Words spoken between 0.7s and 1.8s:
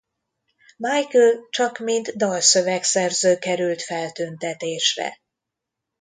Michael csak